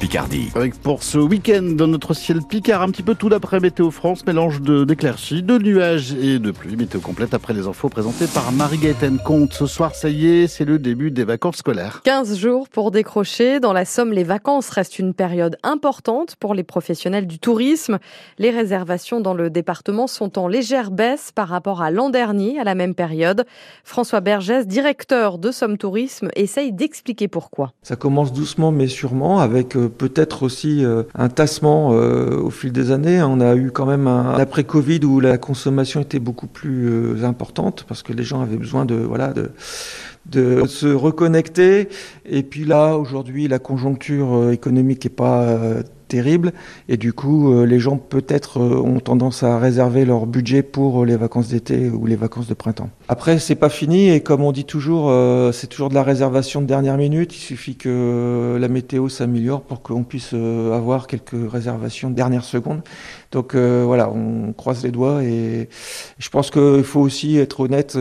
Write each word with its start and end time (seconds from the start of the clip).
Picardie. 0.00 0.50
Avec 0.54 0.74
pour 0.74 1.02
ce 1.02 1.18
week-end 1.18 1.62
dans 1.62 1.86
notre 1.86 2.14
ciel 2.14 2.40
Picard, 2.42 2.82
un 2.82 2.90
petit 2.90 3.02
peu 3.02 3.14
tout 3.14 3.28
d'après 3.28 3.60
Météo 3.60 3.90
France, 3.90 4.26
mélange 4.26 4.60
de 4.60 4.84
d'éclaircies, 4.84 5.42
de 5.42 5.58
nuages 5.58 6.12
et 6.12 6.38
de 6.38 6.50
pluie. 6.50 6.76
Météo 6.76 7.00
complète 7.00 7.34
après 7.34 7.52
les 7.52 7.66
infos 7.66 7.88
présentées 7.88 8.26
par 8.26 8.52
Marie-Gaëtane 8.52 9.18
Comte. 9.24 9.52
Ce 9.52 9.66
soir, 9.66 9.94
ça 9.94 10.08
y 10.08 10.26
est, 10.26 10.46
c'est 10.46 10.64
le 10.64 10.78
début 10.78 11.10
des 11.10 11.24
vacances 11.24 11.56
scolaires. 11.56 12.02
15 12.04 12.36
jours 12.38 12.68
pour 12.68 12.90
décrocher. 12.90 13.60
Dans 13.60 13.72
la 13.72 13.84
Somme, 13.84 14.12
les 14.12 14.24
vacances 14.24 14.70
restent 14.70 14.98
une 14.98 15.14
période 15.14 15.56
importante 15.62 16.36
pour 16.36 16.54
les 16.54 16.64
professionnels 16.64 17.26
du 17.26 17.38
tourisme. 17.38 17.98
Les 18.38 18.50
réservations 18.50 19.20
dans 19.20 19.34
le 19.34 19.50
département 19.50 20.06
sont 20.06 20.38
en 20.38 20.48
légère 20.48 20.90
baisse 20.90 21.32
par 21.32 21.48
rapport 21.48 21.82
à 21.82 21.90
l'an 21.90 22.10
dernier, 22.10 22.58
à 22.58 22.64
la 22.64 22.74
même 22.74 22.94
période. 22.94 23.46
François 23.84 24.20
Bergès, 24.20 24.66
directeur 24.66 25.38
de 25.38 25.50
Somme 25.50 25.78
Tourisme, 25.78 26.28
essaye 26.36 26.72
d'expliquer 26.72 27.28
pourquoi. 27.28 27.72
Ça 27.82 27.96
commence 27.96 28.32
doucement 28.32 28.70
mais 28.70 28.88
sûrement 28.88 29.40
avec 29.40 29.76
euh, 29.76 29.83
peut-être 29.88 30.42
aussi 30.42 30.84
euh, 30.84 31.02
un 31.14 31.28
tassement 31.28 31.90
euh, 31.92 32.36
au 32.36 32.50
fil 32.50 32.72
des 32.72 32.90
années. 32.90 33.22
On 33.22 33.40
a 33.40 33.54
eu 33.54 33.70
quand 33.70 33.86
même 33.86 34.06
un 34.06 34.34
après-Covid 34.34 35.00
où 35.04 35.20
la 35.20 35.38
consommation 35.38 36.00
était 36.00 36.18
beaucoup 36.18 36.46
plus 36.46 37.24
importante 37.24 37.84
parce 37.88 38.02
que 38.02 38.12
les 38.12 38.24
gens 38.24 38.40
avaient 38.40 38.56
besoin 38.56 38.84
de 38.84 38.94
voilà 38.94 39.32
de 39.32 40.66
se 40.66 40.86
reconnecter. 40.86 41.88
Et 42.24 42.42
puis 42.42 42.64
là, 42.64 42.96
aujourd'hui, 42.96 43.48
la 43.48 43.58
conjoncture 43.58 44.50
économique 44.50 45.04
n'est 45.04 45.10
pas 45.10 45.58
terrible 46.08 46.52
et 46.88 46.96
du 46.96 47.12
coup 47.12 47.52
euh, 47.52 47.64
les 47.64 47.80
gens 47.80 47.96
peut-être 47.96 48.58
euh, 48.58 48.76
ont 48.76 49.00
tendance 49.00 49.42
à 49.42 49.58
réserver 49.58 50.04
leur 50.04 50.26
budget 50.26 50.62
pour 50.62 51.02
euh, 51.02 51.06
les 51.06 51.16
vacances 51.16 51.48
d'été 51.48 51.88
ou 51.88 52.06
les 52.06 52.16
vacances 52.16 52.46
de 52.46 52.54
printemps. 52.54 52.90
Après 53.08 53.38
c'est 53.38 53.54
pas 53.54 53.68
fini 53.68 54.10
et 54.10 54.20
comme 54.20 54.42
on 54.42 54.52
dit 54.52 54.64
toujours 54.64 55.12
c'est 55.52 55.66
toujours 55.66 55.88
de 55.88 55.94
la 55.94 56.02
réservation 56.02 56.60
de 56.60 56.66
dernière 56.66 56.96
minute, 56.96 57.34
il 57.36 57.40
suffit 57.40 57.76
que 57.76 58.56
la 58.60 58.68
météo 58.68 59.08
s'améliore 59.08 59.62
pour 59.62 59.82
qu'on 59.82 60.04
puisse 60.04 60.32
avoir 60.32 61.06
quelques 61.06 61.50
réservations 61.50 62.10
de 62.10 62.14
dernière 62.14 62.44
seconde. 62.44 62.82
Donc 63.32 63.54
voilà, 63.54 64.10
on 64.10 64.52
croise 64.52 64.82
les 64.84 64.90
doigts 64.90 65.22
et 65.22 65.68
je 66.18 66.28
pense 66.30 66.50
qu'il 66.50 66.84
faut 66.84 67.00
aussi 67.00 67.38
être 67.38 67.60
honnête 67.60 67.96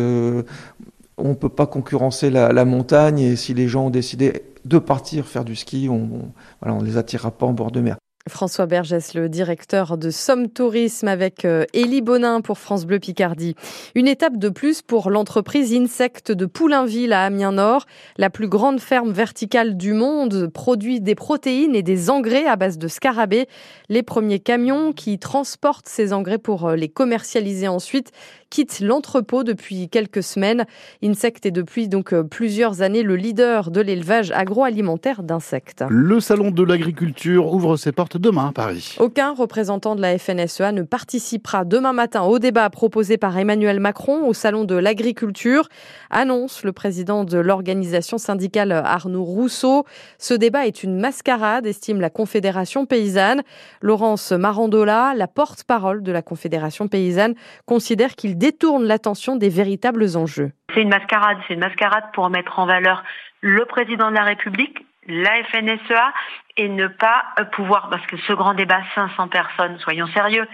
on 1.17 1.30
ne 1.30 1.34
peut 1.34 1.50
pas 1.50 1.66
concurrencer 1.66 2.30
la, 2.30 2.66
montagne 2.66 3.20
et 3.20 3.36
si 3.36 3.54
les 3.54 3.67
gens 3.67 3.88
ont 3.88 3.90
décidé 3.90 4.44
de 4.66 4.78
partir 4.78 5.25
faire 5.25 5.45
du 5.45 5.56
ski, 5.56 5.88
on, 5.89 6.31
on 6.61 6.81
les 6.81 6.97
attirera 6.97 7.31
pas 7.31 7.45
en 7.45 7.53
bord 7.53 7.72
de 7.72 7.81
mer. 7.81 7.97
François 8.30 8.67
Bergès, 8.67 9.14
le 9.16 9.28
directeur 9.28 9.97
de 9.97 10.09
Somme 10.09 10.47
Tourisme 10.47 11.09
avec 11.09 11.44
euh, 11.44 11.66
Élie 11.73 12.02
Bonin 12.02 12.39
pour 12.39 12.58
France 12.58 12.86
Bleu 12.86 12.97
Picardie. 12.97 13.53
Une 13.95 14.08
étape 14.08 14.38
de 14.38 14.47
plus 14.47 14.81
pour 14.81 15.09
l'entreprise 15.09 15.73
Insect 15.73 16.31
de 16.31 16.45
Poulainville 16.45 17.11
à 17.11 17.25
Amiens 17.25 17.52
Nord. 17.52 17.86
La 18.17 18.30
plus 18.30 18.47
grande 18.47 18.80
ferme 18.80 19.11
verticale 19.11 19.75
du 19.75 19.92
monde 19.92 20.47
produit 20.47 21.02
des 21.02 21.16
protéines 21.16 21.75
et 21.75 21.83
des 21.83 22.09
engrais 22.09 22.45
à 22.45 22.55
base 22.55 22.77
de 22.77 22.88
scarabées. 22.88 23.48
Les 23.89 24.03
premiers 24.03 24.39
camions 24.39 24.94
qui 24.94 25.20
transportent 25.20 25.89
ces 25.89 26.14
engrais 26.14 26.38
pour 26.38 26.66
euh, 26.67 26.75
les 26.77 26.88
commercialiser 26.88 27.67
ensuite 27.67 28.14
quittent 28.54 28.82
l'entrepôt 28.82 29.44
depuis 29.44 29.90
quelques 29.90 30.22
semaines. 30.22 30.66
Insect 31.04 31.48
est 31.48 31.52
depuis 31.52 31.88
donc 31.88 32.14
euh, 32.14 32.22
plusieurs 32.22 32.84
années 32.84 33.02
le 33.02 33.16
leader 33.16 33.72
de 33.72 33.82
l'élevage 33.82 34.30
agroalimentaire 34.30 35.23
d'insectes. 35.23 35.84
Le 35.90 36.20
salon 36.20 36.52
de 36.52 36.62
l'agriculture 36.62 37.52
ouvre 37.52 37.78
ses 37.78 37.92
portes 37.92 38.18
demain 38.18 38.50
à 38.50 38.52
Paris. 38.52 38.95
Aucun 39.00 39.34
représentant 39.34 39.95
de 39.95 40.02
la 40.02 40.20
FNSEA 40.20 40.72
ne 40.72 40.84
participera 40.84 41.66
demain 41.66 41.94
matin 41.94 42.22
au 42.22 42.38
débat 42.38 42.70
proposé 42.70 43.18
par 43.18 43.36
Emmanuel 43.36 43.80
Macron 43.80 44.28
au 44.28 44.34
salon 44.34 44.66
de 44.66 44.76
l'agriculture, 44.76 45.67
annonce 46.12 46.64
le 46.64 46.73
président 46.73 47.23
de 47.23 47.40
l'organisation 47.40 48.20
syndicale 48.20 48.72
Arnaud 48.72 49.23
Rousseau. 49.23 49.84
Ce 50.20 50.36
débat 50.36 50.67
est 50.67 50.84
une 50.84 51.00
mascarade, 51.00 51.66
estime 51.66 52.00
la 52.00 52.12
Confédération 52.12 52.86
paysanne. 52.86 53.42
Laurence 53.82 54.32
Marandola, 54.32 55.16
la 55.16 55.28
porte-parole 55.28 56.04
de 56.04 56.12
la 56.12 56.22
Confédération 56.22 56.88
paysanne, 56.88 57.34
considère 57.66 58.14
qu'il 58.16 58.38
détourne 58.44 58.83
l'attention 58.83 59.38
des 59.38 59.47
véritables 59.47 60.17
enjeux. 60.17 60.52
C'est 60.73 60.81
une 60.81 60.89
mascarade, 60.89 61.37
c'est 61.48 61.54
une 61.54 61.61
mascarade 61.61 62.04
pour 62.11 62.30
mettre 62.30 62.59
en 62.59 62.65
valeur 62.65 63.02
le 63.39 63.64
président 63.64 64.09
de 64.09 64.15
la 64.15 64.23
République, 64.23 64.86
la 65.08 65.31
FNSEA 65.45 66.14
et 66.58 66.67
ne 66.67 66.87
pas 66.87 67.23
euh, 67.39 67.45
pouvoir 67.45 67.89
parce 67.89 68.05
que 68.05 68.17
ce 68.27 68.33
grand 68.33 68.53
débat 68.53 68.82
500 68.95 69.30
personnes 69.30 69.77
soyons 69.80 70.08
sérieux 70.08 70.45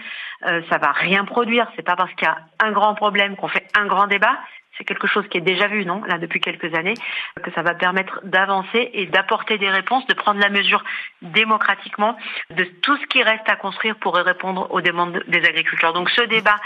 euh, 0.46 0.60
ça 0.70 0.78
va 0.78 0.92
rien 0.92 1.24
produire 1.24 1.70
c'est 1.76 1.84
pas 1.84 1.94
parce 1.94 2.12
qu'il 2.14 2.26
y 2.26 2.30
a 2.30 2.38
un 2.58 2.72
grand 2.72 2.94
problème 2.94 3.36
qu'on 3.36 3.46
fait 3.48 3.66
un 3.78 3.86
grand 3.86 4.06
débat 4.06 4.38
c'est 4.78 4.84
quelque 4.84 5.06
chose 5.06 5.26
qui 5.28 5.36
est 5.36 5.42
déjà 5.42 5.66
vu, 5.66 5.84
non, 5.84 6.02
là, 6.04 6.16
depuis 6.16 6.40
quelques 6.40 6.72
années, 6.74 6.94
que 7.42 7.50
ça 7.50 7.60
va 7.60 7.74
permettre 7.74 8.20
d'avancer 8.24 8.88
et 8.94 9.04
d'apporter 9.04 9.58
des 9.58 9.68
réponses, 9.68 10.06
de 10.06 10.14
prendre 10.14 10.40
la 10.40 10.48
mesure 10.48 10.82
démocratiquement 11.20 12.16
de 12.48 12.64
tout 12.64 12.96
ce 12.96 13.06
qui 13.08 13.22
reste 13.22 13.46
à 13.46 13.56
construire 13.56 13.96
pour 13.96 14.14
répondre 14.14 14.68
aux 14.70 14.80
demandes 14.80 15.22
des 15.28 15.44
agriculteurs. 15.44 15.92
Donc 15.92 16.08
ce 16.08 16.22
débat, 16.22 16.56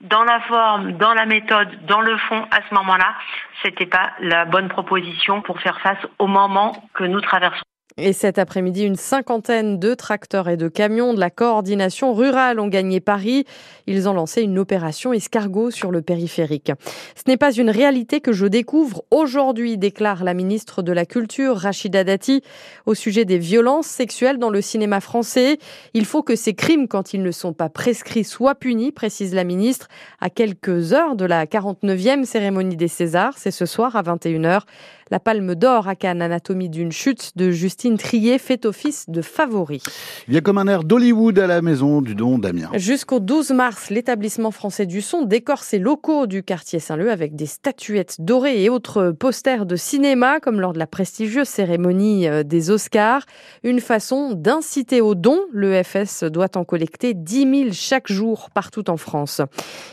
dans 0.00 0.24
la 0.24 0.40
forme, 0.40 0.92
dans 0.92 1.14
la 1.14 1.26
méthode, 1.26 1.68
dans 1.86 2.00
le 2.00 2.16
fond, 2.18 2.46
à 2.50 2.60
ce 2.68 2.74
moment-là, 2.74 3.14
c'était 3.62 3.86
pas 3.86 4.12
la 4.20 4.44
bonne 4.44 4.68
proposition 4.68 5.42
pour 5.42 5.60
faire 5.60 5.80
face 5.80 5.98
au 6.18 6.26
moment 6.26 6.88
que 6.94 7.04
nous 7.04 7.20
traversons. 7.20 7.62
Et 7.98 8.12
cet 8.12 8.38
après-midi, 8.38 8.84
une 8.84 8.96
cinquantaine 8.96 9.78
de 9.78 9.94
tracteurs 9.94 10.50
et 10.50 10.58
de 10.58 10.68
camions 10.68 11.14
de 11.14 11.18
la 11.18 11.30
coordination 11.30 12.12
rurale 12.12 12.60
ont 12.60 12.68
gagné 12.68 13.00
Paris. 13.00 13.46
Ils 13.86 14.06
ont 14.06 14.12
lancé 14.12 14.42
une 14.42 14.58
opération 14.58 15.14
escargot 15.14 15.70
sur 15.70 15.90
le 15.90 16.02
périphérique. 16.02 16.72
Ce 17.14 17.22
n'est 17.26 17.38
pas 17.38 17.52
une 17.52 17.70
réalité 17.70 18.20
que 18.20 18.34
je 18.34 18.44
découvre 18.44 19.02
aujourd'hui, 19.10 19.78
déclare 19.78 20.24
la 20.24 20.34
ministre 20.34 20.82
de 20.82 20.92
la 20.92 21.06
Culture, 21.06 21.56
Rachida 21.56 22.04
Dati, 22.04 22.42
au 22.84 22.94
sujet 22.94 23.24
des 23.24 23.38
violences 23.38 23.86
sexuelles 23.86 24.36
dans 24.36 24.50
le 24.50 24.60
cinéma 24.60 25.00
français. 25.00 25.58
Il 25.94 26.04
faut 26.04 26.22
que 26.22 26.36
ces 26.36 26.52
crimes, 26.52 26.88
quand 26.88 27.14
ils 27.14 27.22
ne 27.22 27.30
sont 27.30 27.54
pas 27.54 27.70
prescrits, 27.70 28.24
soient 28.24 28.56
punis, 28.56 28.92
précise 28.92 29.34
la 29.34 29.44
ministre, 29.44 29.88
à 30.20 30.28
quelques 30.28 30.92
heures 30.92 31.16
de 31.16 31.24
la 31.24 31.46
49e 31.46 32.24
cérémonie 32.24 32.76
des 32.76 32.88
Césars. 32.88 33.38
C'est 33.38 33.50
ce 33.50 33.64
soir 33.64 33.96
à 33.96 34.02
21h. 34.02 34.64
La 35.12 35.20
Palme 35.20 35.54
d'Or 35.54 35.86
à 35.86 35.94
Cannes, 35.94 36.20
Anatomie 36.20 36.68
d'une 36.68 36.90
chute 36.90 37.30
de 37.36 37.52
Justine 37.52 37.96
Trier, 37.96 38.38
fait 38.38 38.66
office 38.66 39.04
de 39.06 39.22
favori. 39.22 39.80
Il 40.26 40.34
y 40.34 40.36
a 40.36 40.40
comme 40.40 40.58
un 40.58 40.66
air 40.66 40.82
d'Hollywood 40.82 41.38
à 41.38 41.46
la 41.46 41.62
maison 41.62 42.02
du 42.02 42.16
don 42.16 42.40
d'Amiens. 42.40 42.70
Jusqu'au 42.74 43.20
12 43.20 43.52
mars, 43.52 43.90
l'établissement 43.90 44.50
français 44.50 44.84
du 44.84 45.00
son 45.00 45.22
décore 45.22 45.62
ses 45.62 45.78
locaux 45.78 46.26
du 46.26 46.42
quartier 46.42 46.80
Saint-Leu 46.80 47.12
avec 47.12 47.36
des 47.36 47.46
statuettes 47.46 48.16
dorées 48.18 48.64
et 48.64 48.68
autres 48.68 49.12
posters 49.12 49.64
de 49.64 49.76
cinéma, 49.76 50.40
comme 50.40 50.60
lors 50.60 50.72
de 50.72 50.80
la 50.80 50.88
prestigieuse 50.88 51.46
cérémonie 51.46 52.26
euh, 52.26 52.42
des 52.42 52.72
Oscars. 52.72 53.26
Une 53.62 53.78
façon 53.78 54.32
d'inciter 54.32 55.00
au 55.00 55.14
don. 55.14 55.38
Le 55.52 55.84
FS 55.84 56.24
doit 56.24 56.56
en 56.56 56.64
collecter 56.64 57.14
10 57.14 57.38
000 57.38 57.70
chaque 57.70 58.10
jour 58.10 58.50
partout 58.52 58.90
en 58.90 58.96
France. 58.96 59.40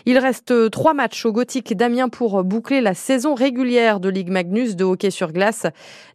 Il 0.08 0.18
reste 0.18 0.72
trois 0.72 0.96
matchs 0.96 1.24
au 1.28 1.32
Gothique 1.32 1.78
d'Amiens 1.78 2.10
pour 2.10 2.44
boucler 2.44 2.82
la 2.82 2.96
saison 2.96 3.36
régulière 3.36 4.00
de 4.00 4.10
Ligue 4.10 4.32
Magnus 4.32 4.76
de 4.76 4.84
hockey 4.84 5.03
sur 5.10 5.32
glace. 5.32 5.66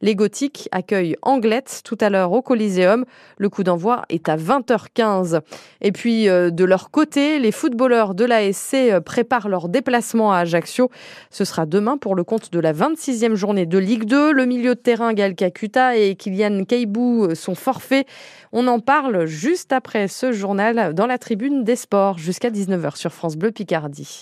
Les 0.00 0.15
Gothiques 0.15 0.69
accueillent 0.72 1.16
Anglette 1.22 1.82
tout 1.84 1.99
à 2.00 2.10
l'heure 2.10 2.32
au 2.32 2.43
Coliseum. 2.43 3.04
Le 3.37 3.49
coup 3.49 3.62
d'envoi 3.62 4.04
est 4.09 4.28
à 4.28 4.37
20h15. 4.37 5.41
Et 5.81 5.93
puis, 5.93 6.28
euh, 6.28 6.50
de 6.50 6.65
leur 6.65 6.91
côté, 6.91 7.38
les 7.38 7.53
footballeurs 7.53 8.15
de 8.15 8.25
l'ASC 8.25 8.75
euh, 8.75 9.00
préparent 9.00 9.49
leur 9.49 9.69
déplacement 9.69 10.32
à 10.32 10.38
Ajaccio. 10.38 10.91
Ce 11.31 11.44
sera 11.44 11.66
demain 11.66 11.97
pour 11.97 12.15
le 12.15 12.25
compte 12.25 12.53
de 12.53 12.60
la 12.60 12.72
26e 12.72 13.34
journée 13.34 13.66
de 13.66 13.78
Ligue 13.78 14.04
2. 14.04 14.32
Le 14.32 14.47
milieu 14.47 14.75
de 14.75 14.81
terrain 14.81 15.12
Gal 15.12 15.34
Kakuta 15.34 15.97
et 15.97 16.15
Kylian 16.16 16.65
Keibou 16.65 17.25
euh, 17.25 17.34
sont 17.34 17.55
forfaits. 17.55 18.06
On 18.53 18.66
en 18.66 18.81
parle 18.81 19.26
juste 19.26 19.72
après 19.72 20.09
ce 20.09 20.32
journal 20.32 20.94
dans 20.94 21.06
la 21.06 21.19
tribune 21.19 21.65
des 21.65 21.76
sports 21.76 22.19
jusqu'à 22.19 22.50
19h 22.50 22.97
sur 22.97 23.12
France 23.12 23.37
Bleu 23.37 23.50
Picardie. 23.50 24.16